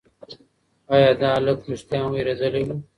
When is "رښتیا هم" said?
1.71-2.11